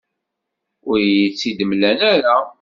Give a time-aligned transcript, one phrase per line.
[0.89, 2.35] Ur iyi-tt-id-mlan ara.